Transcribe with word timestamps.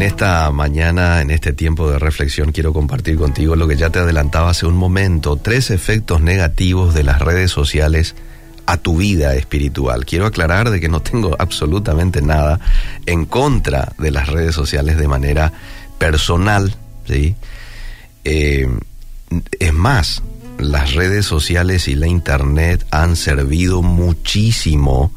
En 0.00 0.06
esta 0.06 0.50
mañana, 0.50 1.20
en 1.20 1.30
este 1.30 1.52
tiempo 1.52 1.90
de 1.90 1.98
reflexión, 1.98 2.52
quiero 2.52 2.72
compartir 2.72 3.18
contigo 3.18 3.54
lo 3.54 3.68
que 3.68 3.76
ya 3.76 3.90
te 3.90 3.98
adelantaba 3.98 4.48
hace 4.48 4.64
un 4.64 4.74
momento, 4.74 5.36
tres 5.36 5.70
efectos 5.70 6.22
negativos 6.22 6.94
de 6.94 7.04
las 7.04 7.20
redes 7.20 7.50
sociales 7.50 8.14
a 8.64 8.78
tu 8.78 8.96
vida 8.96 9.34
espiritual. 9.34 10.06
Quiero 10.06 10.24
aclarar 10.24 10.70
de 10.70 10.80
que 10.80 10.88
no 10.88 11.02
tengo 11.02 11.36
absolutamente 11.38 12.22
nada 12.22 12.58
en 13.04 13.26
contra 13.26 13.92
de 13.98 14.10
las 14.10 14.30
redes 14.30 14.54
sociales 14.54 14.96
de 14.96 15.06
manera 15.06 15.52
personal, 15.98 16.74
¿sí? 17.06 17.36
Eh, 18.24 18.70
es 19.58 19.74
más, 19.74 20.22
las 20.58 20.94
redes 20.94 21.26
sociales 21.26 21.88
y 21.88 21.94
la 21.94 22.06
internet 22.06 22.86
han 22.90 23.16
servido 23.16 23.82
muchísimo 23.82 25.12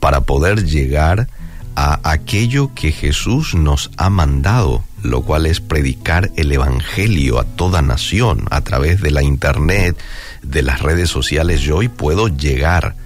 para 0.00 0.22
poder 0.22 0.64
llegar 0.64 1.20
a 1.20 1.45
aquello 1.76 2.72
que 2.74 2.90
Jesús 2.90 3.54
nos 3.54 3.90
ha 3.98 4.08
mandado, 4.08 4.82
lo 5.02 5.22
cual 5.22 5.44
es 5.44 5.60
predicar 5.60 6.30
el 6.36 6.50
Evangelio 6.50 7.38
a 7.38 7.44
toda 7.44 7.82
nación 7.82 8.46
a 8.50 8.62
través 8.62 9.02
de 9.02 9.10
la 9.10 9.22
Internet, 9.22 9.96
de 10.42 10.62
las 10.62 10.80
redes 10.80 11.10
sociales. 11.10 11.60
Yo 11.60 11.76
hoy 11.76 11.88
puedo 11.88 12.28
llegar 12.28 12.96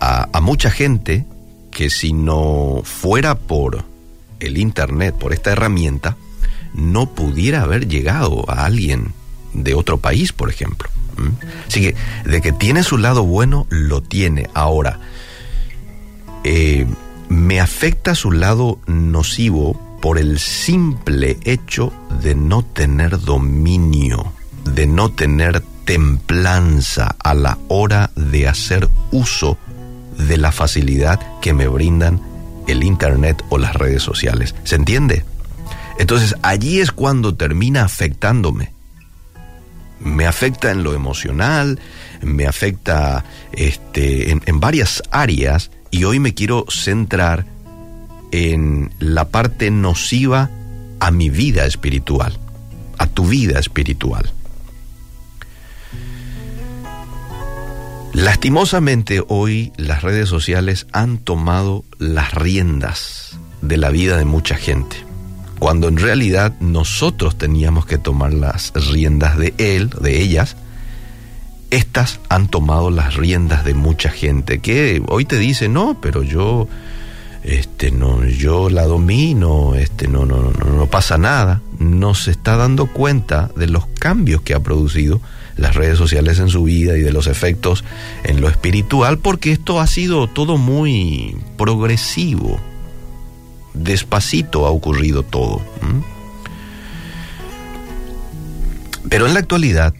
a, 0.00 0.40
mucha 0.40 0.70
gente 0.70 1.26
que 1.70 1.90
si 1.90 2.14
no 2.14 2.80
fuera 2.82 3.34
por 3.34 3.84
el 4.40 4.56
Internet, 4.56 5.14
por 5.14 5.34
esta 5.34 5.52
herramienta, 5.52 6.16
no 6.72 7.10
pudiera 7.10 7.62
haber 7.62 7.88
llegado 7.88 8.44
a 8.48 8.64
alguien 8.64 9.12
de 9.52 9.74
otro 9.74 9.98
país, 9.98 10.32
por 10.32 10.48
ejemplo. 10.48 10.88
Así 11.66 11.82
que 11.82 11.94
de 12.24 12.40
que 12.40 12.52
tiene 12.52 12.82
su 12.84 12.96
lado 12.96 13.24
bueno, 13.24 13.66
lo 13.68 14.02
tiene. 14.02 14.48
Ahora, 14.54 15.00
eh, 16.44 16.86
me 17.28 17.60
afecta 17.60 18.14
su 18.14 18.32
lado 18.32 18.78
nocivo 18.86 19.80
por 20.00 20.18
el 20.18 20.38
simple 20.38 21.38
hecho 21.44 21.92
de 22.22 22.34
no 22.34 22.62
tener 22.62 23.20
dominio, 23.20 24.32
de 24.64 24.86
no 24.86 25.10
tener 25.10 25.62
templanza 25.84 27.16
a 27.22 27.34
la 27.34 27.58
hora 27.68 28.10
de 28.14 28.48
hacer 28.48 28.88
uso 29.10 29.58
de 30.16 30.36
la 30.36 30.52
facilidad 30.52 31.20
que 31.40 31.52
me 31.52 31.68
brindan 31.68 32.20
el 32.66 32.84
Internet 32.84 33.42
o 33.48 33.58
las 33.58 33.74
redes 33.74 34.02
sociales. 34.02 34.54
¿Se 34.64 34.76
entiende? 34.76 35.24
Entonces 35.98 36.34
allí 36.42 36.80
es 36.80 36.92
cuando 36.92 37.34
termina 37.34 37.84
afectándome. 37.84 38.72
Me 40.00 40.26
afecta 40.26 40.70
en 40.70 40.84
lo 40.84 40.94
emocional, 40.94 41.80
me 42.22 42.46
afecta 42.46 43.24
este, 43.52 44.30
en, 44.30 44.42
en 44.46 44.60
varias 44.60 45.02
áreas 45.10 45.70
y 45.90 46.04
hoy 46.04 46.20
me 46.20 46.34
quiero 46.34 46.64
centrar 46.68 47.46
en 48.30 48.90
la 48.98 49.28
parte 49.28 49.70
nociva 49.70 50.50
a 51.00 51.10
mi 51.10 51.30
vida 51.30 51.64
espiritual, 51.66 52.38
a 52.98 53.06
tu 53.06 53.26
vida 53.26 53.58
espiritual. 53.58 54.32
Lastimosamente 58.12 59.22
hoy 59.28 59.72
las 59.76 60.02
redes 60.02 60.28
sociales 60.28 60.86
han 60.92 61.18
tomado 61.18 61.84
las 61.98 62.34
riendas 62.34 63.38
de 63.62 63.76
la 63.76 63.90
vida 63.90 64.16
de 64.16 64.24
mucha 64.24 64.56
gente, 64.56 64.96
cuando 65.58 65.88
en 65.88 65.98
realidad 65.98 66.54
nosotros 66.60 67.38
teníamos 67.38 67.86
que 67.86 67.98
tomar 67.98 68.32
las 68.32 68.72
riendas 68.74 69.38
de 69.38 69.54
él, 69.58 69.90
de 70.00 70.20
ellas, 70.20 70.56
estas 71.70 72.20
han 72.28 72.48
tomado 72.48 72.90
las 72.90 73.14
riendas 73.14 73.64
de 73.64 73.74
mucha 73.74 74.10
gente 74.10 74.60
que 74.60 75.02
hoy 75.08 75.24
te 75.24 75.38
dice, 75.38 75.68
no, 75.68 75.98
pero 76.00 76.22
yo, 76.22 76.68
este, 77.42 77.90
no, 77.90 78.24
yo 78.24 78.70
la 78.70 78.84
domino, 78.84 79.74
este, 79.74 80.08
no, 80.08 80.24
no, 80.24 80.52
no, 80.52 80.72
no 80.72 80.86
pasa 80.86 81.18
nada. 81.18 81.60
No 81.78 82.14
se 82.14 82.30
está 82.30 82.56
dando 82.56 82.86
cuenta 82.86 83.50
de 83.54 83.66
los 83.66 83.86
cambios 83.86 84.42
que 84.42 84.54
ha 84.54 84.60
producido 84.60 85.20
las 85.56 85.74
redes 85.74 85.98
sociales 85.98 86.38
en 86.38 86.48
su 86.48 86.62
vida 86.62 86.96
y 86.96 87.00
de 87.00 87.12
los 87.12 87.26
efectos 87.26 87.84
en 88.24 88.40
lo 88.40 88.48
espiritual, 88.48 89.18
porque 89.18 89.52
esto 89.52 89.80
ha 89.80 89.86
sido 89.86 90.26
todo 90.28 90.56
muy 90.56 91.36
progresivo. 91.56 92.58
Despacito 93.74 94.66
ha 94.66 94.70
ocurrido 94.70 95.22
todo. 95.22 95.60
Pero 99.08 99.26
en 99.26 99.34
la 99.34 99.40
actualidad, 99.40 99.94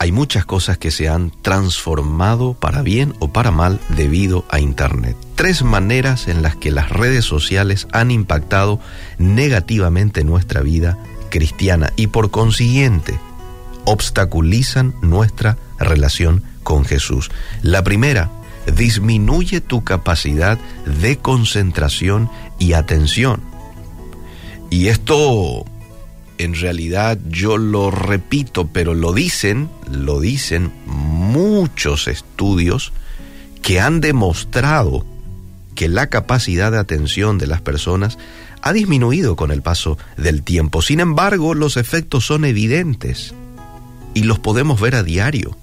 hay 0.00 0.12
muchas 0.12 0.46
cosas 0.46 0.78
que 0.78 0.90
se 0.90 1.10
han 1.10 1.30
transformado 1.42 2.54
para 2.54 2.80
bien 2.80 3.12
o 3.18 3.28
para 3.34 3.50
mal 3.50 3.78
debido 3.90 4.46
a 4.48 4.58
Internet. 4.58 5.14
Tres 5.34 5.62
maneras 5.62 6.26
en 6.26 6.40
las 6.40 6.56
que 6.56 6.70
las 6.70 6.88
redes 6.88 7.26
sociales 7.26 7.86
han 7.92 8.10
impactado 8.10 8.80
negativamente 9.18 10.24
nuestra 10.24 10.62
vida 10.62 10.96
cristiana 11.28 11.92
y 11.96 12.06
por 12.06 12.30
consiguiente 12.30 13.20
obstaculizan 13.84 14.94
nuestra 15.02 15.58
relación 15.78 16.44
con 16.62 16.86
Jesús. 16.86 17.30
La 17.60 17.84
primera, 17.84 18.30
disminuye 18.74 19.60
tu 19.60 19.84
capacidad 19.84 20.58
de 20.86 21.18
concentración 21.18 22.30
y 22.58 22.72
atención. 22.72 23.42
Y 24.70 24.88
esto 24.88 25.66
en 26.40 26.54
realidad 26.54 27.18
yo 27.28 27.58
lo 27.58 27.90
repito, 27.90 28.66
pero 28.68 28.94
lo 28.94 29.12
dicen, 29.12 29.68
lo 29.90 30.20
dicen 30.20 30.72
muchos 30.86 32.08
estudios 32.08 32.94
que 33.60 33.78
han 33.78 34.00
demostrado 34.00 35.04
que 35.74 35.90
la 35.90 36.06
capacidad 36.08 36.72
de 36.72 36.78
atención 36.78 37.36
de 37.36 37.46
las 37.46 37.60
personas 37.60 38.16
ha 38.62 38.72
disminuido 38.72 39.36
con 39.36 39.50
el 39.50 39.60
paso 39.60 39.98
del 40.16 40.42
tiempo. 40.42 40.80
Sin 40.80 41.00
embargo, 41.00 41.52
los 41.52 41.76
efectos 41.76 42.24
son 42.24 42.46
evidentes 42.46 43.34
y 44.14 44.22
los 44.22 44.38
podemos 44.38 44.80
ver 44.80 44.94
a 44.94 45.02
diario. 45.02 45.58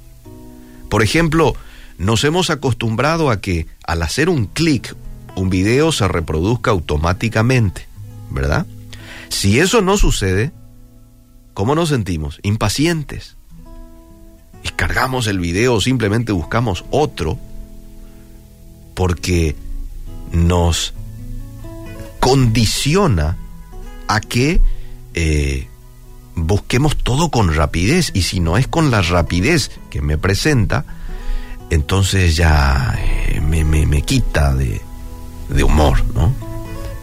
Por 0.90 1.02
ejemplo, 1.02 1.56
nos 1.98 2.24
hemos 2.24 2.52
acostumbrado 2.52 3.32
a 3.32 3.42
que 3.42 3.66
al 3.84 4.04
hacer 4.04 4.30
un 4.30 4.46
clic, 4.46 4.96
un 5.36 5.50
video 5.50 5.92
se 5.92 6.08
reproduzca 6.08 6.70
automáticamente, 6.70 7.88
¿verdad? 8.30 8.68
Si 9.30 9.60
eso 9.60 9.82
no 9.82 9.98
sucede, 9.98 10.52
¿Cómo 11.58 11.74
nos 11.74 11.90
sentimos? 11.90 12.40
Impacientes. 12.44 13.36
Y 14.64 14.70
cargamos 14.76 15.26
el 15.26 15.40
video 15.40 15.74
o 15.74 15.82
simplemente 15.82 16.32
buscamos 16.32 16.86
otro 16.92 17.40
porque 18.94 19.56
nos 20.32 20.94
condiciona 22.20 23.38
a 24.08 24.20
que 24.20 24.62
eh, 25.16 25.68
busquemos 26.36 26.96
todo 26.96 27.32
con 27.32 27.52
rapidez 27.56 28.12
y 28.14 28.22
si 28.22 28.40
no 28.40 28.60
es 28.60 28.68
con 28.68 28.92
la 28.92 29.02
rapidez 29.02 29.72
que 29.90 30.00
me 30.04 30.20
presenta, 30.20 30.86
entonces 31.72 32.36
ya 32.36 33.00
eh, 33.00 33.42
me, 33.42 33.64
me, 33.64 34.02
quita 34.04 34.54
de, 34.54 34.80
de 35.50 35.64
humor, 35.64 36.06
¿no? 36.14 36.36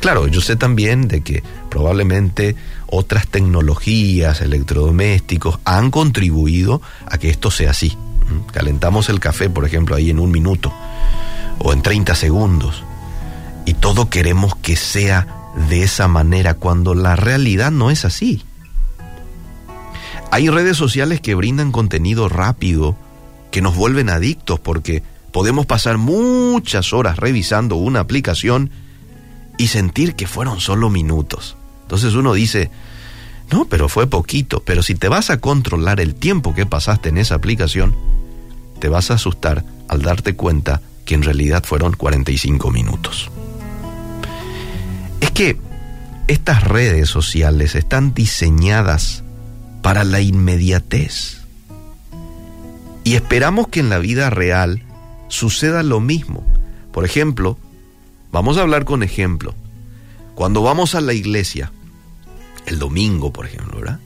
Claro, 0.05 0.27
yo 0.27 0.43
sé 0.43 0.57
también 0.57 1.09
de 1.09 1.23
que 1.23 1.43
probablemente 1.71 2.57
otras 2.89 3.27
tecnologías, 3.27 4.43
electrodomésticos, 4.43 5.61
han 5.65 5.91
contribuido 5.91 6.83
a 7.07 7.17
que 7.17 7.31
esto 7.31 7.51
sea 7.51 7.71
así. 7.71 7.97
¿Mm? 8.29 8.53
Calentamos 8.53 9.09
el 9.09 9.19
café, 9.19 9.49
por 9.49 9.65
ejemplo, 9.65 9.97
ahí 9.97 10.11
en 10.11 10.19
un 10.19 10.31
minuto 10.31 10.71
o 11.59 11.73
en 11.73 11.81
30 11.81 12.15
segundos. 12.17 12.85
Y 13.65 13.73
todo 13.73 14.11
queremos 14.11 14.55
que 14.57 14.77
sea 14.77 15.27
de 15.71 15.85
esa 15.85 16.07
manera 16.07 16.53
cuando 16.53 16.95
la 16.95 17.17
realidad 17.17 17.71
no 17.71 17.91
es 17.91 18.05
así. 18.05 18.45
Hay 20.31 20.51
redes 20.51 20.77
sociales 20.77 21.23
que 21.23 21.35
brindan 21.35 21.73
contenido 21.73 22.29
rápido, 22.29 22.95
que 23.51 23.63
nos 23.63 23.75
vuelven 23.75 24.11
adictos 24.11 24.61
porque 24.61 25.03
podemos 25.33 25.65
pasar 25.65 25.97
muchas 25.97 26.93
horas 26.93 27.17
revisando 27.17 27.77
una 27.77 28.01
aplicación 28.01 28.71
y 29.59 29.69
sentir 29.69 30.15
que 30.15 30.27
fueron 30.27 30.61
solo 30.61 30.91
minutos. 30.91 31.57
Entonces 31.83 32.15
uno 32.15 32.33
dice, 32.35 32.71
no, 33.51 33.67
pero 33.67 33.89
fue 33.89 34.07
poquito, 34.07 34.63
pero 34.65 34.83
si 34.83 34.95
te 34.95 35.09
vas 35.09 35.31
a 35.31 35.41
controlar 35.41 36.01
el 36.01 36.15
tiempo 36.15 36.55
que 36.55 36.67
pasaste 36.67 37.11
en 37.11 37.19
esa 37.19 37.35
aplicación, 37.35 37.95
te 38.81 38.89
vas 38.89 39.11
a 39.11 39.15
asustar 39.15 39.65
al 39.89 40.03
darte 40.03 40.35
cuenta 40.35 40.81
que 41.05 41.15
en 41.15 41.23
realidad 41.23 41.65
fueron 41.65 41.93
45 41.93 42.71
minutos. 42.71 43.31
Es 45.21 45.31
que 45.31 45.59
estas 46.27 46.65
redes 46.65 47.11
sociales 47.11 47.75
están 47.75 48.15
diseñadas 48.15 49.25
para 49.83 50.05
la 50.05 50.21
inmediatez. 50.21 51.43
Y 53.05 53.17
esperamos 53.17 53.69
que 53.69 53.81
en 53.81 53.91
la 53.91 53.99
vida 53.99 54.31
real 54.31 54.83
suceda 55.29 55.83
lo 55.83 56.01
mismo. 56.01 56.43
Por 56.93 57.05
ejemplo, 57.05 57.59
vamos 58.35 58.59
a 58.59 58.63
hablar 58.63 58.85
con 58.85 59.05
ejemplo. 59.05 59.55
Cuando 60.35 60.61
vamos 60.61 60.97
a 60.97 61.01
la 61.01 61.13
iglesia, 61.13 61.71
el 62.67 62.81
domingo, 62.81 63.33
por 63.33 63.47
ejemplo, 63.47 63.79
¿verdad? 63.79 64.01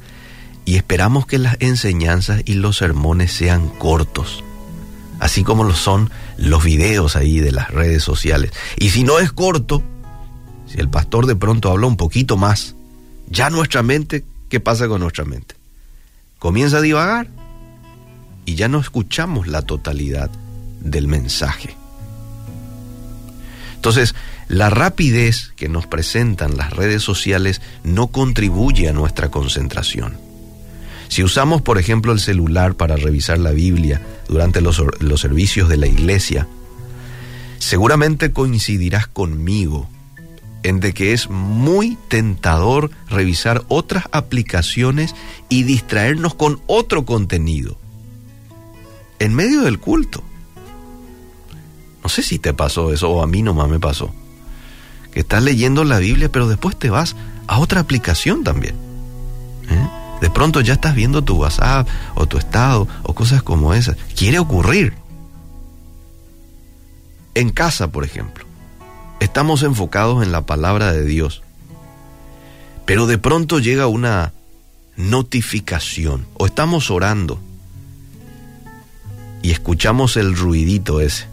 Y 0.66 0.76
esperamos 0.76 1.26
que 1.26 1.38
las 1.38 1.56
enseñanzas 1.60 2.42
y 2.44 2.52
los 2.52 2.76
sermones 2.76 3.32
sean 3.32 3.70
cortos, 3.70 4.44
así 5.18 5.44
como 5.44 5.64
lo 5.64 5.74
son 5.74 6.10
los 6.36 6.62
videos 6.62 7.16
ahí 7.16 7.40
de 7.40 7.52
las 7.52 7.70
redes 7.70 8.02
sociales. 8.02 8.52
Y 8.76 8.90
si 8.90 9.02
no 9.02 9.18
es 9.18 9.32
corto, 9.32 9.82
si 10.66 10.78
el 10.78 10.90
pastor 10.90 11.24
de 11.24 11.34
pronto 11.34 11.70
habla 11.70 11.86
un 11.86 11.96
poquito 11.96 12.36
más, 12.36 12.74
ya 13.30 13.48
nuestra 13.48 13.82
mente, 13.82 14.26
¿qué 14.50 14.60
pasa 14.60 14.88
con 14.88 15.00
nuestra 15.00 15.24
mente? 15.24 15.54
Comienza 16.38 16.76
a 16.76 16.82
divagar 16.82 17.28
y 18.44 18.56
ya 18.56 18.68
no 18.68 18.78
escuchamos 18.78 19.46
la 19.46 19.62
totalidad 19.62 20.30
del 20.82 21.08
mensaje. 21.08 21.77
Entonces, 23.78 24.16
la 24.48 24.70
rapidez 24.70 25.52
que 25.54 25.68
nos 25.68 25.86
presentan 25.86 26.56
las 26.56 26.72
redes 26.72 27.00
sociales 27.00 27.62
no 27.84 28.08
contribuye 28.08 28.88
a 28.88 28.92
nuestra 28.92 29.30
concentración. 29.30 30.18
Si 31.06 31.22
usamos, 31.22 31.62
por 31.62 31.78
ejemplo, 31.78 32.10
el 32.10 32.18
celular 32.18 32.74
para 32.74 32.96
revisar 32.96 33.38
la 33.38 33.52
Biblia 33.52 34.02
durante 34.28 34.60
los, 34.60 34.82
servicios 35.20 35.68
de 35.68 35.76
la 35.76 35.86
iglesia, 35.86 36.48
seguramente 37.60 38.32
coincidirás 38.32 39.06
conmigo 39.06 39.88
en 40.64 40.80
de 40.80 40.92
que 40.92 41.12
es 41.12 41.30
muy 41.30 41.96
tentador 42.08 42.90
revisar 43.08 43.62
otras 43.68 44.06
aplicaciones 44.10 45.14
y 45.48 45.62
distraernos 45.62 46.34
con 46.34 46.60
otro 46.66 47.06
contenido 47.06 47.78
en 49.20 49.34
medio 49.34 49.60
del 49.60 49.78
culto. 49.78 50.24
No 52.08 52.14
sé 52.14 52.22
si 52.22 52.38
te 52.38 52.54
pasó 52.54 52.90
eso 52.90 53.10
o 53.10 53.22
a 53.22 53.26
mí 53.26 53.42
nomás 53.42 53.68
me 53.68 53.78
pasó. 53.78 54.14
Que 55.12 55.20
estás 55.20 55.42
leyendo 55.42 55.84
la 55.84 55.98
Biblia, 55.98 56.32
pero 56.32 56.48
después 56.48 56.74
te 56.74 56.88
vas 56.88 57.16
a 57.46 57.58
otra 57.58 57.82
aplicación 57.82 58.44
también. 58.44 58.76
¿eh? 59.68 59.88
De 60.22 60.30
pronto 60.30 60.62
ya 60.62 60.72
estás 60.72 60.94
viendo 60.94 61.22
tu 61.22 61.34
WhatsApp 61.36 61.86
o 62.14 62.24
tu 62.24 62.38
estado 62.38 62.88
o 63.02 63.14
cosas 63.14 63.42
como 63.42 63.74
esas. 63.74 63.98
Quiere 64.16 64.38
ocurrir. 64.38 64.94
En 67.34 67.50
casa, 67.50 67.88
por 67.88 68.04
ejemplo, 68.04 68.46
estamos 69.20 69.62
enfocados 69.62 70.22
en 70.22 70.32
la 70.32 70.46
palabra 70.46 70.94
de 70.94 71.04
Dios, 71.04 71.42
pero 72.86 73.06
de 73.06 73.18
pronto 73.18 73.58
llega 73.58 73.86
una 73.86 74.32
notificación 74.96 76.26
o 76.38 76.46
estamos 76.46 76.90
orando 76.90 77.38
y 79.42 79.50
escuchamos 79.50 80.16
el 80.16 80.34
ruidito 80.34 81.02
ese. 81.02 81.26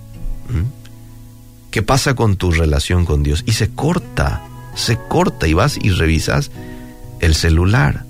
¿Qué 1.72 1.82
pasa 1.82 2.16
con 2.16 2.38
tu 2.38 2.52
relación 2.52 3.06
con 3.06 3.24
Dios? 3.24 3.44
Y 3.46 3.54
se 3.54 3.70
corta, 3.70 4.42
se 4.76 4.98
corta 4.98 5.48
y 5.48 5.54
vas 5.54 5.78
y 5.82 5.90
revisas 5.90 6.52
el 7.20 7.36
celular. 7.36 8.06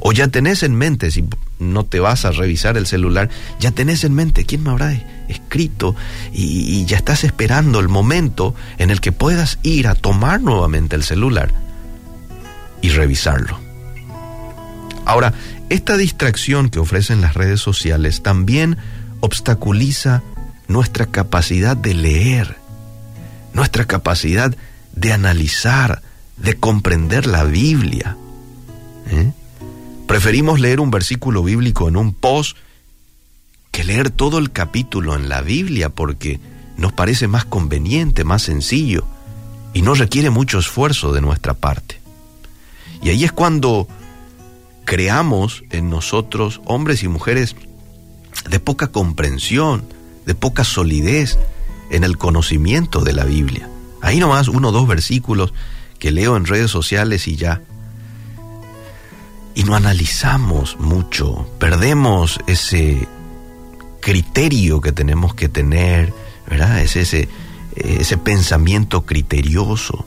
O 0.00 0.12
ya 0.12 0.28
tenés 0.28 0.62
en 0.62 0.74
mente, 0.74 1.10
si 1.10 1.24
no 1.58 1.84
te 1.84 2.00
vas 2.00 2.24
a 2.24 2.30
revisar 2.32 2.76
el 2.76 2.86
celular, 2.86 3.30
ya 3.58 3.70
tenés 3.70 4.04
en 4.04 4.14
mente 4.14 4.44
quién 4.44 4.62
me 4.62 4.70
habrá 4.70 4.92
escrito 5.28 5.96
y, 6.32 6.42
y 6.42 6.84
ya 6.84 6.98
estás 6.98 7.24
esperando 7.24 7.80
el 7.80 7.88
momento 7.88 8.54
en 8.78 8.90
el 8.90 9.00
que 9.00 9.12
puedas 9.12 9.58
ir 9.62 9.88
a 9.88 9.94
tomar 9.94 10.42
nuevamente 10.42 10.94
el 10.94 11.02
celular 11.02 11.52
y 12.82 12.90
revisarlo. 12.90 13.58
Ahora, 15.06 15.32
esta 15.70 15.96
distracción 15.96 16.68
que 16.68 16.80
ofrecen 16.80 17.20
las 17.20 17.34
redes 17.34 17.60
sociales 17.60 18.22
también 18.22 18.76
obstaculiza 19.20 20.22
nuestra 20.68 21.06
capacidad 21.06 21.76
de 21.76 21.94
leer, 21.94 22.56
nuestra 23.52 23.84
capacidad 23.84 24.54
de 24.94 25.12
analizar, 25.12 26.02
de 26.36 26.54
comprender 26.54 27.26
la 27.26 27.44
Biblia. 27.44 28.16
¿eh? 29.10 29.32
Preferimos 30.06 30.60
leer 30.60 30.80
un 30.80 30.90
versículo 30.90 31.42
bíblico 31.42 31.88
en 31.88 31.96
un 31.96 32.14
post 32.14 32.56
que 33.70 33.84
leer 33.84 34.10
todo 34.10 34.38
el 34.38 34.52
capítulo 34.52 35.14
en 35.14 35.28
la 35.28 35.42
Biblia 35.42 35.90
porque 35.90 36.40
nos 36.76 36.92
parece 36.92 37.28
más 37.28 37.44
conveniente, 37.44 38.24
más 38.24 38.42
sencillo 38.42 39.06
y 39.74 39.82
no 39.82 39.94
requiere 39.94 40.30
mucho 40.30 40.58
esfuerzo 40.58 41.12
de 41.12 41.20
nuestra 41.20 41.54
parte. 41.54 42.00
Y 43.02 43.10
ahí 43.10 43.24
es 43.24 43.32
cuando 43.32 43.86
creamos 44.86 45.64
en 45.70 45.90
nosotros, 45.90 46.62
hombres 46.64 47.02
y 47.02 47.08
mujeres, 47.08 47.56
de 48.48 48.60
poca 48.60 48.86
comprensión, 48.86 49.84
de 50.26 50.34
poca 50.34 50.64
solidez 50.64 51.38
en 51.90 52.04
el 52.04 52.18
conocimiento 52.18 53.00
de 53.00 53.12
la 53.12 53.24
Biblia. 53.24 53.68
Ahí 54.02 54.20
nomás 54.20 54.48
uno 54.48 54.68
o 54.68 54.72
dos 54.72 54.86
versículos 54.86 55.54
que 55.98 56.10
leo 56.10 56.36
en 56.36 56.44
redes 56.44 56.70
sociales 56.70 57.26
y 57.28 57.36
ya. 57.36 57.62
Y 59.54 59.64
no 59.64 59.74
analizamos 59.74 60.78
mucho, 60.78 61.48
perdemos 61.58 62.38
ese 62.46 63.08
criterio 64.00 64.80
que 64.80 64.92
tenemos 64.92 65.34
que 65.34 65.48
tener, 65.48 66.12
¿verdad? 66.48 66.80
Es 66.80 66.96
ese, 66.96 67.28
ese 67.74 68.18
pensamiento 68.18 69.06
criterioso. 69.06 70.06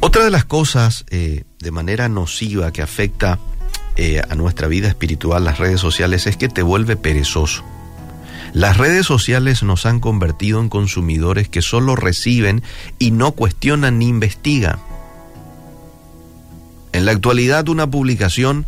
Otra 0.00 0.24
de 0.24 0.30
las 0.30 0.44
cosas 0.44 1.06
eh, 1.08 1.44
de 1.60 1.70
manera 1.70 2.08
nociva 2.08 2.72
que 2.72 2.82
afecta 2.82 3.38
eh, 3.96 4.20
a 4.28 4.34
nuestra 4.34 4.66
vida 4.66 4.88
espiritual, 4.88 5.44
las 5.44 5.58
redes 5.58 5.80
sociales, 5.80 6.26
es 6.26 6.36
que 6.36 6.48
te 6.48 6.62
vuelve 6.62 6.96
perezoso. 6.96 7.64
Las 8.54 8.76
redes 8.76 9.04
sociales 9.04 9.64
nos 9.64 9.84
han 9.84 9.98
convertido 9.98 10.60
en 10.60 10.68
consumidores 10.68 11.48
que 11.48 11.60
solo 11.60 11.96
reciben 11.96 12.62
y 13.00 13.10
no 13.10 13.32
cuestionan 13.32 13.98
ni 13.98 14.06
investigan. 14.06 14.78
En 16.92 17.04
la 17.04 17.10
actualidad 17.10 17.68
una 17.68 17.90
publicación 17.90 18.64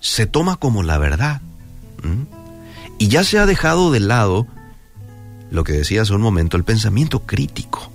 se 0.00 0.24
toma 0.24 0.56
como 0.56 0.82
la 0.82 0.96
verdad. 0.96 1.42
Y 2.96 3.08
ya 3.08 3.22
se 3.22 3.38
ha 3.38 3.44
dejado 3.44 3.92
de 3.92 4.00
lado 4.00 4.46
lo 5.50 5.62
que 5.62 5.74
decía 5.74 6.00
hace 6.00 6.14
un 6.14 6.22
momento, 6.22 6.56
el 6.56 6.64
pensamiento 6.64 7.26
crítico. 7.26 7.92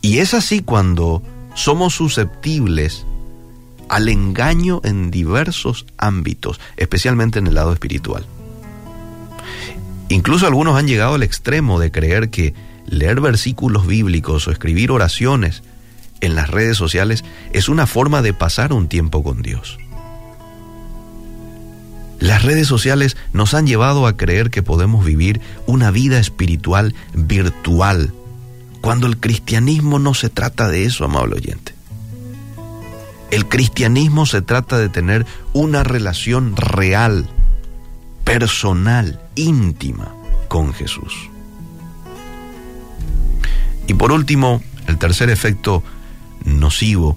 Y 0.00 0.20
es 0.20 0.32
así 0.32 0.60
cuando 0.60 1.22
somos 1.54 1.94
susceptibles 1.94 3.04
al 3.90 4.08
engaño 4.08 4.80
en 4.84 5.10
diversos 5.10 5.84
ámbitos, 5.98 6.58
especialmente 6.78 7.40
en 7.40 7.48
el 7.48 7.54
lado 7.56 7.74
espiritual. 7.74 8.24
Incluso 10.10 10.46
algunos 10.46 10.76
han 10.76 10.88
llegado 10.88 11.14
al 11.14 11.22
extremo 11.22 11.78
de 11.78 11.92
creer 11.92 12.30
que 12.30 12.52
leer 12.84 13.20
versículos 13.20 13.86
bíblicos 13.86 14.48
o 14.48 14.50
escribir 14.50 14.90
oraciones 14.90 15.62
en 16.20 16.34
las 16.34 16.50
redes 16.50 16.76
sociales 16.76 17.24
es 17.52 17.68
una 17.68 17.86
forma 17.86 18.20
de 18.20 18.34
pasar 18.34 18.72
un 18.72 18.88
tiempo 18.88 19.22
con 19.22 19.40
Dios. 19.40 19.78
Las 22.18 22.42
redes 22.42 22.66
sociales 22.66 23.16
nos 23.32 23.54
han 23.54 23.68
llevado 23.68 24.08
a 24.08 24.16
creer 24.16 24.50
que 24.50 24.64
podemos 24.64 25.04
vivir 25.04 25.40
una 25.66 25.92
vida 25.92 26.18
espiritual 26.18 26.92
virtual, 27.14 28.12
cuando 28.80 29.06
el 29.06 29.16
cristianismo 29.18 30.00
no 30.00 30.14
se 30.14 30.28
trata 30.28 30.68
de 30.68 30.86
eso, 30.86 31.04
amable 31.04 31.36
oyente. 31.36 31.72
El 33.30 33.46
cristianismo 33.46 34.26
se 34.26 34.42
trata 34.42 34.76
de 34.76 34.88
tener 34.88 35.24
una 35.52 35.84
relación 35.84 36.56
real, 36.56 37.28
personal, 38.24 39.19
íntima 39.34 40.14
con 40.48 40.72
Jesús. 40.72 41.30
Y 43.86 43.94
por 43.94 44.12
último, 44.12 44.62
el 44.86 44.98
tercer 44.98 45.30
efecto 45.30 45.82
nocivo 46.44 47.16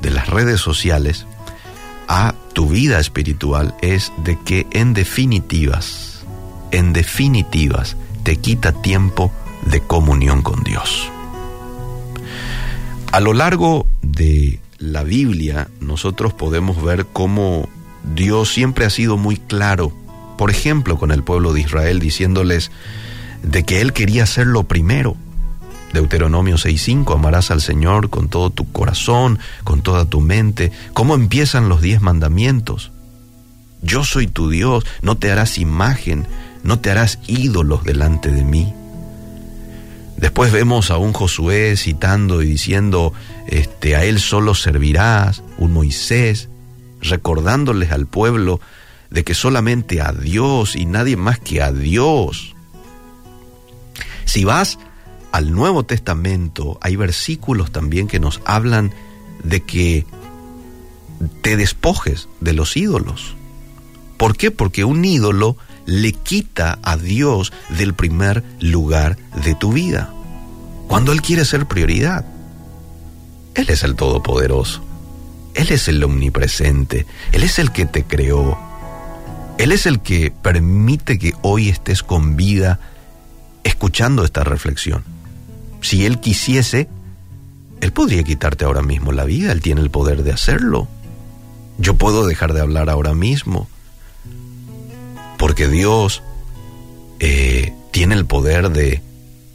de 0.00 0.10
las 0.10 0.28
redes 0.28 0.60
sociales 0.60 1.26
a 2.08 2.34
tu 2.52 2.68
vida 2.68 2.98
espiritual 2.98 3.74
es 3.82 4.12
de 4.24 4.38
que 4.38 4.66
en 4.72 4.94
definitivas, 4.94 6.24
en 6.72 6.92
definitivas, 6.92 7.96
te 8.24 8.36
quita 8.36 8.72
tiempo 8.72 9.32
de 9.66 9.80
comunión 9.80 10.42
con 10.42 10.62
Dios. 10.64 11.10
A 13.12 13.20
lo 13.20 13.32
largo 13.32 13.86
de 14.02 14.60
la 14.78 15.04
Biblia 15.04 15.68
nosotros 15.80 16.32
podemos 16.32 16.82
ver 16.82 17.06
cómo 17.12 17.68
Dios 18.14 18.52
siempre 18.52 18.84
ha 18.84 18.90
sido 18.90 19.16
muy 19.16 19.36
claro, 19.36 19.92
por 20.40 20.50
ejemplo, 20.50 20.96
con 20.96 21.10
el 21.10 21.22
pueblo 21.22 21.52
de 21.52 21.60
Israel, 21.60 22.00
diciéndoles 22.00 22.70
de 23.42 23.62
que 23.62 23.82
Él 23.82 23.92
quería 23.92 24.24
ser 24.24 24.46
lo 24.46 24.62
primero. 24.62 25.14
Deuteronomio 25.92 26.56
6.5, 26.56 27.12
amarás 27.12 27.50
al 27.50 27.60
Señor 27.60 28.08
con 28.08 28.30
todo 28.30 28.48
tu 28.48 28.72
corazón, 28.72 29.38
con 29.64 29.82
toda 29.82 30.06
tu 30.06 30.22
mente. 30.22 30.72
¿Cómo 30.94 31.14
empiezan 31.14 31.68
los 31.68 31.82
diez 31.82 32.00
mandamientos? 32.00 32.90
Yo 33.82 34.02
soy 34.02 34.28
tu 34.28 34.48
Dios, 34.48 34.86
no 35.02 35.18
te 35.18 35.30
harás 35.30 35.58
imagen, 35.58 36.26
no 36.62 36.78
te 36.78 36.90
harás 36.90 37.18
ídolos 37.26 37.84
delante 37.84 38.32
de 38.32 38.42
mí. 38.42 38.72
Después 40.16 40.52
vemos 40.52 40.90
a 40.90 40.96
un 40.96 41.12
Josué 41.12 41.76
citando 41.76 42.40
y 42.40 42.46
diciendo, 42.46 43.12
este, 43.46 43.94
a 43.94 44.04
él 44.04 44.18
solo 44.18 44.54
servirás, 44.54 45.42
un 45.58 45.74
Moisés, 45.74 46.48
recordándoles 47.02 47.92
al 47.92 48.06
pueblo 48.06 48.58
de 49.10 49.24
que 49.24 49.34
solamente 49.34 50.00
a 50.00 50.12
Dios 50.12 50.76
y 50.76 50.86
nadie 50.86 51.16
más 51.16 51.38
que 51.38 51.62
a 51.62 51.72
Dios. 51.72 52.54
Si 54.24 54.44
vas 54.44 54.78
al 55.32 55.52
Nuevo 55.52 55.84
Testamento, 55.84 56.78
hay 56.80 56.96
versículos 56.96 57.72
también 57.72 58.08
que 58.08 58.20
nos 58.20 58.40
hablan 58.44 58.92
de 59.42 59.60
que 59.62 60.06
te 61.42 61.56
despojes 61.56 62.28
de 62.40 62.52
los 62.52 62.76
ídolos. 62.76 63.34
¿Por 64.16 64.36
qué? 64.36 64.50
Porque 64.50 64.84
un 64.84 65.04
ídolo 65.04 65.56
le 65.86 66.12
quita 66.12 66.78
a 66.82 66.96
Dios 66.96 67.52
del 67.70 67.94
primer 67.94 68.44
lugar 68.60 69.16
de 69.44 69.54
tu 69.54 69.72
vida. 69.72 70.12
cuando 70.88 71.12
Él 71.12 71.22
quiere 71.22 71.44
ser 71.44 71.66
prioridad. 71.66 72.24
Él 73.54 73.66
es 73.68 73.84
el 73.84 73.94
Todopoderoso. 73.94 74.82
Él 75.54 75.70
es 75.70 75.86
el 75.86 76.02
omnipresente. 76.02 77.06
Él 77.30 77.44
es 77.44 77.60
el 77.60 77.70
que 77.70 77.86
te 77.86 78.02
creó. 78.04 78.69
Él 79.60 79.72
es 79.72 79.84
el 79.84 80.00
que 80.00 80.30
permite 80.30 81.18
que 81.18 81.34
hoy 81.42 81.68
estés 81.68 82.02
con 82.02 82.34
vida 82.34 82.80
escuchando 83.62 84.24
esta 84.24 84.42
reflexión. 84.42 85.04
Si 85.82 86.06
Él 86.06 86.18
quisiese, 86.18 86.88
Él 87.82 87.92
podría 87.92 88.22
quitarte 88.22 88.64
ahora 88.64 88.80
mismo 88.80 89.12
la 89.12 89.26
vida. 89.26 89.52
Él 89.52 89.60
tiene 89.60 89.82
el 89.82 89.90
poder 89.90 90.22
de 90.22 90.32
hacerlo. 90.32 90.88
Yo 91.76 91.92
puedo 91.92 92.26
dejar 92.26 92.54
de 92.54 92.62
hablar 92.62 92.88
ahora 92.88 93.12
mismo. 93.12 93.68
Porque 95.36 95.68
Dios 95.68 96.22
eh, 97.18 97.74
tiene 97.90 98.14
el 98.14 98.24
poder 98.24 98.70
de 98.70 99.02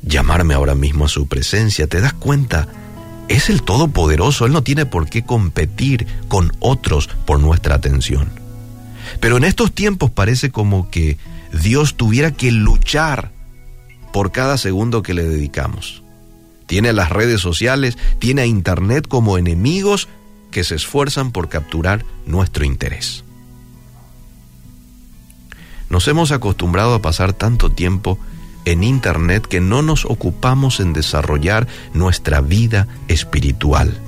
llamarme 0.04 0.54
ahora 0.54 0.76
mismo 0.76 1.06
a 1.06 1.10
su 1.10 1.28
presencia. 1.28 1.88
¿Te 1.88 2.00
das 2.00 2.14
cuenta? 2.14 2.68
Es 3.28 3.50
el 3.50 3.64
Todopoderoso, 3.64 4.46
Él 4.46 4.54
no 4.54 4.62
tiene 4.62 4.86
por 4.86 5.10
qué 5.10 5.26
competir 5.26 6.06
con 6.28 6.52
otros 6.60 7.10
por 7.26 7.40
nuestra 7.40 7.74
atención. 7.74 8.45
Pero 9.20 9.38
en 9.38 9.44
estos 9.44 9.72
tiempos 9.74 10.12
parece 10.12 10.52
como 10.52 10.90
que 10.90 11.18
Dios 11.52 11.96
tuviera 11.96 12.32
que 12.32 12.52
luchar 12.52 13.32
por 14.12 14.32
cada 14.32 14.58
segundo 14.58 15.04
que 15.04 15.14
le 15.14 15.24
dedicamos. 15.24 16.04
Tiene 16.68 16.94
las 16.94 17.10
redes 17.10 17.42
sociales, 17.42 17.98
tiene 18.20 18.44
a 18.44 18.46
Internet 18.46 19.08
como 19.08 19.38
enemigos 19.38 20.08
que 20.52 20.64
se 20.64 20.76
esfuerzan 20.76 21.32
por 21.32 21.50
capturar 21.50 22.06
nuestro 22.26 22.66
interés. 22.66 23.24
Nos 25.90 26.08
hemos 26.08 26.32
acostumbrado 26.32 26.96
a 26.96 27.02
pasar 27.02 27.34
tanto 27.34 27.72
tiempo 27.72 28.18
en 28.66 28.84
Internet 28.84 29.46
que 29.46 29.62
no 29.62 29.82
nos 29.82 30.06
ocupamos 30.06 30.80
en 30.80 30.94
desarrollar 30.94 31.68
nuestra 31.94 32.42
vida 32.42 32.88
espiritual. 33.08 34.00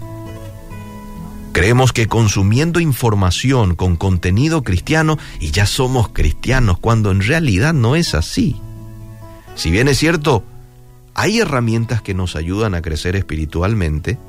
Creemos 1.57 1.91
que 1.91 2.05
consumiendo 2.05 2.79
información 2.79 3.73
con 3.73 3.95
contenido 3.95 4.61
cristiano 4.61 5.17
y 5.39 5.49
ya 5.49 5.65
somos 5.65 6.09
cristianos, 6.09 6.77
cuando 6.77 7.09
en 7.09 7.19
realidad 7.19 7.73
no 7.73 7.95
es 7.95 8.13
así. 8.13 8.61
Si 9.55 9.71
bien 9.71 9.87
es 9.87 9.97
cierto, 9.97 10.43
hay 11.15 11.39
herramientas 11.39 12.03
que 12.03 12.13
nos 12.13 12.35
ayudan 12.35 12.75
a 12.75 12.83
crecer 12.83 13.15
espiritualmente, 13.15 14.19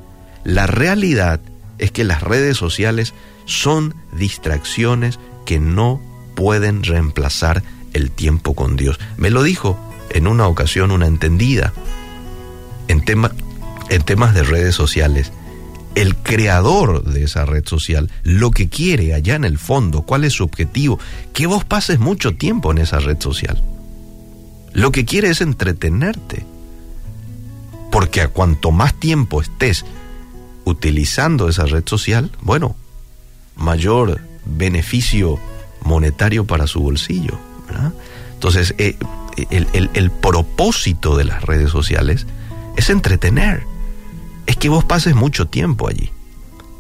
la 0.43 0.67
realidad 0.67 1.39
es 1.77 1.91
que 1.91 2.03
las 2.03 2.23
redes 2.23 2.57
sociales 2.57 3.13
son 3.45 3.95
distracciones 4.13 5.21
que 5.45 5.61
no 5.61 6.01
pueden 6.35 6.83
reemplazar 6.83 7.63
el 7.93 8.11
tiempo 8.11 8.55
con 8.55 8.77
Dios. 8.77 8.99
Me 9.19 9.29
lo 9.29 9.43
dijo 9.43 9.79
en 10.09 10.29
una 10.29 10.47
ocasión 10.47 10.93
una 10.93 11.07
entendida 11.07 11.75
en, 12.89 13.05
en 13.91 14.03
temas 14.03 14.35
de 14.35 14.45
redes 14.45 14.75
sociales. 14.75 15.31
El 15.99 16.17
creador 16.17 17.05
de 17.05 17.25
esa 17.25 17.45
red 17.45 17.67
social, 17.67 18.11
lo 18.23 18.51
que 18.51 18.69
quiere 18.69 19.15
allá 19.15 19.35
en 19.35 19.45
el 19.45 19.59
fondo, 19.59 20.03
cuál 20.03 20.25
es 20.25 20.35
su 20.35 20.45
objetivo, 20.45 20.99
que 21.33 21.47
vos 21.47 21.65
pases 21.65 21.99
mucho 21.99 22.37
tiempo 22.37 22.71
en 22.71 22.79
esa 22.79 23.01
red 23.01 23.21
social. 23.21 23.63
Lo 24.73 24.93
que 24.93 25.05
quiere 25.05 25.29
es 25.29 25.41
entretenerte. 25.41 26.45
Porque 27.91 28.21
a 28.21 28.29
cuanto 28.29 28.71
más 28.71 28.95
tiempo 28.95 29.41
estés 29.41 29.85
utilizando 30.65 31.49
esa 31.49 31.65
red 31.65 31.83
social, 31.87 32.31
bueno, 32.43 32.77
mayor 33.57 34.21
beneficio 34.45 35.39
monetario 35.83 36.47
para 36.47 36.67
su 36.67 36.81
bolsillo. 36.81 37.39
Entonces, 38.35 38.75
eh, 38.79 38.97
el, 39.51 40.11
propósito 40.11 41.17
de 41.17 41.25
las 41.25 41.43
redes 41.43 41.71
sociales 41.71 42.27
es 42.77 42.91
entretener, 42.91 43.65
es 44.49 44.57
que 44.57 44.71
vos 44.71 44.83
pases 44.83 45.15
mucho 45.15 45.47
tiempo 45.47 45.89
allí. 45.89 46.11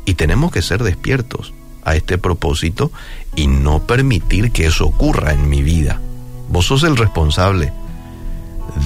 Y 0.07 0.15
tenemos 0.15 0.51
que 0.51 0.63
ser 0.63 0.83
despiertos 0.83 1.53
a 1.85 1.95
este 1.97 2.17
propósito 2.17 2.91
y 3.37 3.47
no 3.47 3.87
permitir 3.87 4.53
que 4.53 4.67
eso 4.67 4.87
ocurra 4.87 5.35
en 5.35 5.51
mi 5.51 5.61
vida. 5.61 6.01
Vos 6.49 6.65
sos 6.65 6.83
el 6.83 6.97
responsable 6.97 7.71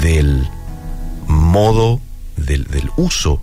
del 0.03 0.49
modo, 1.29 2.01
del, 2.37 2.65
del 2.65 2.91
uso 2.97 3.41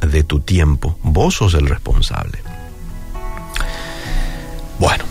de 0.00 0.24
tu 0.24 0.40
tiempo. 0.40 0.98
Vos 1.04 1.36
sos 1.36 1.54
el 1.54 1.68
responsable. 1.68 2.42
Bueno, 4.80 5.04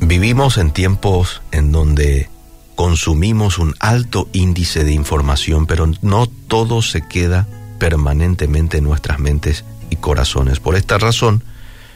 vivimos 0.00 0.58
en 0.58 0.72
tiempos 0.72 1.40
en 1.52 1.70
donde 1.70 2.28
consumimos 2.74 3.58
un 3.58 3.76
alto 3.78 4.28
índice 4.32 4.82
de 4.82 4.92
información, 4.92 5.66
pero 5.66 5.88
no 6.02 6.26
todo 6.26 6.82
se 6.82 7.06
queda 7.06 7.46
permanentemente 7.82 8.78
en 8.78 8.84
nuestras 8.84 9.18
mentes 9.18 9.64
y 9.90 9.96
corazones. 9.96 10.60
Por 10.60 10.76
esta 10.76 10.98
razón, 10.98 11.42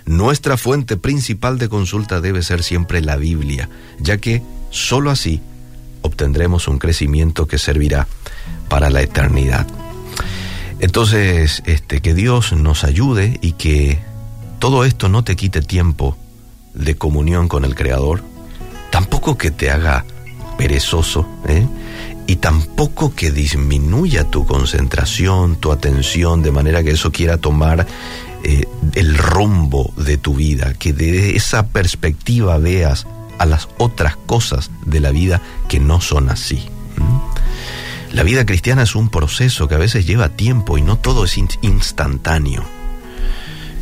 nuestra 0.05 0.57
fuente 0.57 0.97
principal 0.97 1.59
de 1.59 1.69
consulta 1.69 2.21
debe 2.21 2.43
ser 2.43 2.65
siempre 2.65 3.01
la 3.03 3.15
Biblia, 3.15 3.69
ya 4.01 4.17
que 4.17 4.43
sólo 4.71 5.13
así 5.13 5.41
obtendremos 6.03 6.67
un 6.67 6.81
crecimiento 6.81 7.47
que 7.47 7.59
servirá 7.59 8.09
para 8.69 8.91
la 8.91 9.01
eternidad. 9.01 9.65
Entonces, 10.81 11.63
este, 11.67 12.01
que 12.01 12.15
Dios 12.15 12.53
nos 12.53 12.83
ayude 12.83 13.39
y 13.41 13.53
que 13.53 14.01
todo 14.59 14.85
esto 14.85 15.09
no 15.09 15.23
te 15.23 15.37
quite 15.37 15.63
tiempo 15.63 16.17
de 16.75 16.97
comunión 16.97 17.47
con 17.47 17.65
el 17.65 17.77
Creador, 17.77 18.25
tampoco 18.91 19.39
que 19.39 19.53
te 19.53 19.71
haga 19.71 20.05
perezoso, 20.59 21.29
¿eh? 21.47 21.65
Y 22.27 22.37
tampoco 22.37 23.15
que 23.15 23.31
disminuya 23.31 24.25
tu 24.25 24.47
concentración, 24.47 25.57
tu 25.57 25.71
atención, 25.71 26.43
de 26.43 26.51
manera 26.51 26.83
que 26.83 26.91
eso 26.91 27.13
quiera 27.13 27.39
tomar 27.39 27.87
eh, 28.43 28.67
el 28.95 29.17
rumbo 29.17 29.93
de 29.97 30.19
tu 30.19 30.35
vida, 30.35 30.75
que 30.75 30.93
de 30.93 31.37
esa 31.37 31.69
perspectiva 31.69 32.59
veas 32.59 33.07
a 33.39 33.47
las 33.47 33.69
otras 33.79 34.17
cosas 34.17 34.71
de 34.85 35.01
la 35.01 35.11
vida 35.11 35.41
que 35.69 35.79
no 35.79 36.01
son 36.01 36.31
así. 36.31 36.67
La 38.13 38.23
vida 38.23 38.47
cristiana 38.47 38.83
es 38.83 38.95
un 38.95 39.09
proceso 39.09 39.69
que 39.69 39.75
a 39.75 39.79
veces 39.79 40.07
lleva 40.07 40.31
tiempo 40.31 40.79
y 40.79 40.83
no 40.83 40.97
todo 40.97 41.25
es 41.25 41.37
instantáneo. 41.37 42.65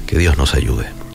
Que 0.07 0.19
Dios 0.19 0.37
nos 0.37 0.55
ayude. 0.55 1.04